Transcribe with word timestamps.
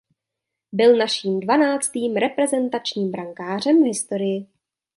Byl 0.71 0.97
naším 0.97 1.39
dvanáctým 1.39 2.15
reprezentačním 2.15 3.11
brankářem 3.11 3.83
v 3.83 3.85
historii. 3.85 4.47